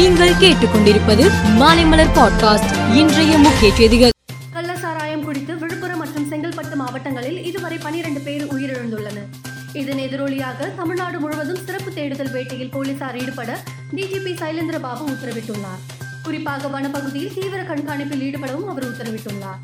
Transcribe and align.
நீங்கள் 0.00 0.32
கேட்டுக்கொண்டிருப்பது 0.32 1.30
மாலைமலர் 1.58 2.12
பாட்காஸ்ட். 2.14 2.94
இன்றைய 2.94 3.38
முக்கிய 3.38 3.74
செய்திகள். 3.74 4.10
கள்ளசாராயம் 4.54 5.22
குடித்து 5.22 5.58
விழுப்புரம் 5.58 5.98
மற்றும் 5.98 6.32
செங்கல்பட்டு 6.32 6.74
மாவட்டங்களில் 6.74 7.44
இதுவரை 7.44 7.78
பனிரெண்டு 7.78 8.20
பேர் 8.20 8.46
உயிரிழந்துள்ளனர். 8.46 9.28
இதன் 9.72 9.98
எதிரொலியாக 9.98 10.74
தமிழ்நாடு 10.76 11.20
முழுவதும் 11.20 11.58
சிறப்பு 11.66 11.92
தேடுதல் 11.92 12.32
வேட்டையில் 12.32 12.70
போலீசார் 12.70 13.18
ஈடுபட 13.18 13.58
டிஜிபி 13.94 14.34
சைலேந்திர 14.34 14.78
பாபு 14.80 15.08
உத்தரவிட்டுள்ளார். 15.10 15.82
குறிப்பாக 16.22 16.68
வனப்பகுதியில் 16.68 17.34
தீவிர 17.34 17.62
கண்காணிப்பில் 17.62 18.22
ஈடுபடவும் 18.22 18.66
அவர் 18.66 18.90
உத்தரவிட்டுள்ளார். 18.90 19.60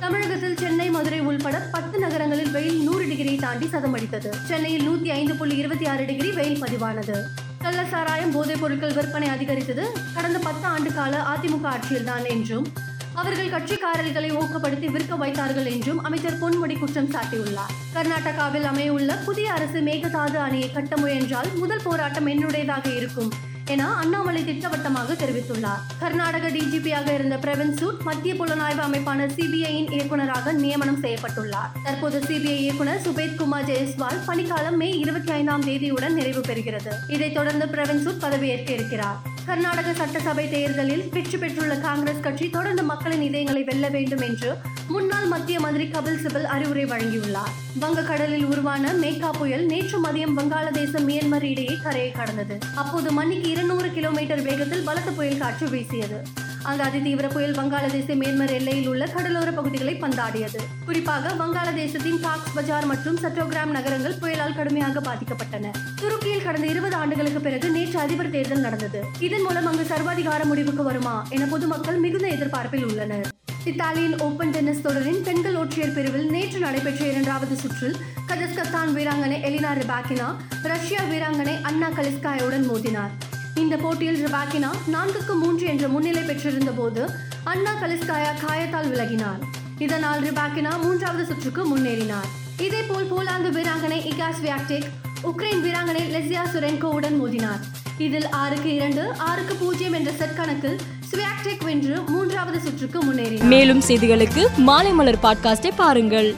தமிழகத்தில் 0.00 0.56
சென்னை 0.56 0.90
மதுரை 0.90 1.20
உள்பட 1.20 1.68
பத்து 1.72 1.98
நகரங்களில் 1.98 2.50
வெயில் 2.50 2.82
நூறு 2.82 3.04
டிகிரியை 3.04 3.40
தாண்டி 3.40 3.66
சதமடித்தது. 3.66 4.28
சென்னையில் 4.44 4.88
நூத்தி 4.88 5.08
ஐந்து 5.08 5.34
புள்ளி 5.34 5.56
இருபத்தி 5.56 5.86
ஆறு 5.86 6.04
டிகிரி 6.06 6.32
வெயில் 6.32 6.62
பதிவானது. 6.62 7.16
கள்ள 7.60 7.84
சாராயம் 7.84 8.30
போதைப் 8.30 8.60
பொருட்கள் 8.60 8.92
விற்பனை 8.92 9.28
அதிகரித்தது. 9.28 9.92
கடந்த 10.14 10.38
பத்து 10.38 10.66
ஆண்டு 10.66 10.92
கால 10.92 11.22
அதிமுக 11.34 11.68
ஆட்சியில்தான் 11.68 12.28
என்றும் 12.28 12.66
அவர்கள் 13.14 13.50
கட்சிக்காரர்களை 13.50 14.30
ஊக்கப்படுத்தி 14.32 14.90
விற்க 14.90 15.16
வைத்தார்கள் 15.16 15.66
என்றும் 15.66 16.02
அமைச்சர் 16.02 16.38
பொன்முடி 16.38 16.78
குற்றம் 16.78 17.10
சாட்டியுள்ளார். 17.10 17.74
கர்நாடகாவில் 17.94 18.62
அமையவுள்ள 18.62 19.24
புதிய 19.24 19.52
அரசு 19.52 19.80
மேகதாது 19.80 20.38
அணையை 20.48 20.72
கட்ட 20.72 20.96
முயன்றால் 20.96 21.48
முதல் 21.54 21.84
போராட்டம் 21.84 22.26
என்னுடையதாக 22.26 22.96
இருக்கும். 22.96 23.32
என 23.68 23.94
அண்ணாமலை 23.94 24.44
திட்டவட்டமாக 24.44 25.12
தெரிவித்துள்ளார். 25.12 25.80
கர்நாடக 25.98 26.48
டிஜிபியாக 26.48 27.14
இருந்த 27.14 27.36
பிரவீன் 27.36 27.76
சூட் 27.76 28.00
மத்திய 28.00 28.34
புலனாய்வு 28.34 28.80
அமைப்பான 28.80 29.26
சிபிஐயின் 29.26 29.92
இயக்குநராக 29.92 30.52
நியமனம் 30.52 31.02
செய்யப்பட்டுள்ளார். 31.02 31.70
தற்போது 31.84 32.18
சிபிஐ 32.18 32.56
இயக்குனர் 32.56 33.00
சுபேத் 33.00 33.34
குமார் 33.34 33.64
ஜெயஸ்வால் 33.64 34.20
பணிக்காலம் 34.26 34.76
மே 34.76 34.98
இருபத்தி 34.98 35.32
ஐந்தாம் 35.32 35.64
தேதியுடன் 35.64 36.12
நிறைவு 36.12 36.40
பெறுகிறது. 36.40 36.92
இதைத் 37.08 37.34
தொடர்ந்து 37.34 37.66
பிரவீன் 37.66 38.02
சூட் 38.02 38.20
பதவியேற்க 38.20 38.70
இருக்கிறார். 38.70 39.16
கர்நாடக 39.46 39.94
சட்டசபை 39.94 40.50
தேர்தலில் 40.50 41.08
வெற்றி 41.12 41.38
பெற்றுள்ள 41.38 41.76
காங்கிரஸ் 41.76 42.20
கட்சி 42.20 42.50
தொடர்ந்து 42.50 42.82
மக்களின் 42.82 43.32
இதயங்களை 43.32 43.64
வெல்ல 43.64 43.88
வேண்டும் 43.88 44.20
என்று 44.20 44.56
முன்னாள் 44.88 45.26
மத்திய 45.26 45.60
மந்திரி 45.60 45.90
கபில் 45.90 46.20
சிபல் 46.24 46.44
அறிவுரை 46.44 46.84
வழங்கியுள்ளார். 46.84 47.50
வங்கக்கடலில் 47.80 48.44
உருவான 48.44 48.92
மேக்கா 48.92 49.30
புயல் 49.30 49.66
நேற்று 49.66 50.04
மதியம் 50.04 50.36
வங்காளதேசம் 50.38 51.06
மியான்மர் 51.08 51.42
இடையே 51.42 51.76
கரையை 51.82 52.10
கடந்தது. 52.10 52.58
அப்போது 52.74 53.12
மணிக்கு 53.12 53.48
இருநூறு 53.48 53.90
கிலோமீட்டர் 53.92 54.42
வேகத்தில் 54.42 54.84
பலத்த 54.84 55.10
புயல் 55.10 55.38
காற்று 55.38 55.68
வீசியது. 55.68 56.22
அங்கு 56.62 56.84
அதிதீவிர 56.84 57.28
புயல் 57.28 57.54
வங்காளதேச 57.54 58.14
மேன்மர் 58.14 58.52
எல்லையில் 58.52 58.88
உள்ள 58.88 59.06
கடலோர 59.06 59.50
பகுதிகளை 59.50 59.94
பந்தாடியது. 59.94 60.60
குறிப்பாக 60.86 61.32
வங்காளதேசத்தின் 61.32 62.20
காக்ஸ் 62.20 62.54
பஜார் 62.54 62.86
மற்றும் 62.86 63.16
சட்டோகிராம் 63.16 63.74
நகரங்கள் 63.76 64.18
புயலால் 64.20 64.56
கடுமையாக 64.56 65.00
பாதிக்கப்பட்டன. 65.00 65.72
துருக்கியில் 66.00 66.42
கடந்த 66.42 66.66
இருபது 66.66 66.94
ஆண்டுகளுக்கு 66.94 67.40
பிறகு 67.40 67.70
நேற்று 67.70 67.98
அதிபர் 67.98 68.30
தேர்தல் 68.30 68.60
நடந்தது. 68.60 69.02
இதன் 69.18 69.42
மூலம் 69.42 69.66
அங்கு 69.66 69.82
சர்வாதிகார 69.82 70.44
முடிவுக்கு 70.44 70.82
வருமா 70.82 71.26
என 71.30 71.46
பொதுமக்கள் 71.46 71.96
மிகுந்த 71.96 72.26
எதிர்பார்ப்பில் 72.26 72.84
உள்ளனர். 72.84 73.28
இத்தாலியன் 73.64 74.20
ஓபன் 74.20 74.50
டென்னிஸ் 74.50 74.80
தொடரின் 74.80 75.22
பெண்கள் 75.22 75.54
ஒற்றையர் 75.54 75.94
பிரிவில் 75.94 76.30
நேற்று 76.30 76.58
நடைபெற்ற 76.58 77.06
இரண்டாவது 77.06 77.56
சுற்றில் 77.56 77.96
கஜஸ்கத்தான் 78.28 78.92
வீராங்கனை 78.96 79.38
எலினா 79.48 79.72
ரிபாக்கினா 79.80 80.34
ரஷ்யா 80.62 81.00
வீராங்கனை 81.00 81.62
அன்னா 81.62 81.88
கலிஸ்காயுடன் 81.88 82.66
மோதினார். 82.70 83.10
இந்த 83.54 83.76
போட்டியில் 83.76 84.26
ரிபாக்கினா 84.26 84.70
நான்குக்கு 84.92 85.34
மூன்று 85.34 85.66
என்ற 85.66 85.88
முன்னிலை 85.88 86.22
பெற்றிருந்த 86.22 86.70
போது 86.70 87.10
அன்னா 87.44 87.74
கலிஸ்காயா 87.82 88.32
காயத்தால் 88.46 88.90
விலகினார். 88.92 89.40
இதனால் 89.78 90.22
ரிபாக்கினா 90.22 90.82
மூன்றாவது 90.82 91.26
சுற்றுக்கு 91.26 91.76
முன்னேறினார். 91.76 92.28
இதேபோல் 92.58 93.10
போலாந்து 93.10 93.50
வீராங்கனை 93.58 94.12
இகாஸ் 94.12 94.40
வியாக்டிக் 94.42 94.88
உக்ரைன் 95.22 95.62
வீராங்கனை 95.66 96.02
லெசியா 96.14 96.44
சுரென்கோவுடன் 96.54 97.18
மோதினார். 97.18 97.60
இதில் 97.98 98.28
ஆறுக்கு 98.28 98.74
இரண்டு 98.74 99.12
ஆறுக்கு 99.18 99.54
பூஜ்ஜியம் 99.54 99.92
என்ற 99.92 100.10
செட் 100.12 100.36
கணக்கில் 100.36 100.78
ஸ்வியாக்டெக் 101.10 101.64
வென்று 101.64 102.02
மூன்றாவது 102.06 102.60
சுற்றுக்கு 102.60 103.02
முன்னேறி 103.02 103.36
மேலும் 103.36 103.80
செய்திகளுக்கு 103.80 104.46
மாலைமலர் 104.66 105.20
பாட்காஸ்டை 105.22 105.70
பாருங்கள். 105.76 106.36